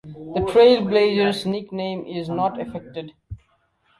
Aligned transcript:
The 0.03 0.39
Trailblazers 0.51 1.45
nickname 1.45 2.07
is 2.07 2.27
not 2.27 2.59
affected. 2.59 3.13